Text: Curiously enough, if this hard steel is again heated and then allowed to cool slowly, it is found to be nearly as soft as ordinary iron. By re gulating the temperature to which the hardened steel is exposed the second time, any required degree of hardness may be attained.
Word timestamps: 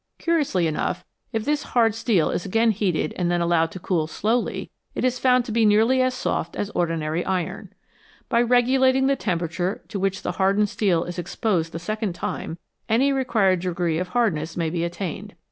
Curiously 0.17 0.65
enough, 0.65 1.05
if 1.31 1.45
this 1.45 1.61
hard 1.61 1.93
steel 1.93 2.31
is 2.31 2.43
again 2.43 2.71
heated 2.71 3.13
and 3.17 3.29
then 3.29 3.39
allowed 3.39 3.69
to 3.73 3.79
cool 3.79 4.07
slowly, 4.07 4.71
it 4.95 5.03
is 5.05 5.19
found 5.19 5.45
to 5.45 5.51
be 5.51 5.63
nearly 5.63 6.01
as 6.01 6.15
soft 6.15 6.55
as 6.55 6.71
ordinary 6.71 7.23
iron. 7.23 7.71
By 8.27 8.39
re 8.39 8.63
gulating 8.63 9.05
the 9.05 9.15
temperature 9.15 9.83
to 9.89 9.99
which 9.99 10.23
the 10.23 10.31
hardened 10.41 10.69
steel 10.69 11.03
is 11.03 11.19
exposed 11.19 11.71
the 11.71 11.77
second 11.77 12.13
time, 12.15 12.57
any 12.89 13.13
required 13.13 13.59
degree 13.59 13.99
of 13.99 14.07
hardness 14.07 14.57
may 14.57 14.71
be 14.71 14.83
attained. 14.83 15.35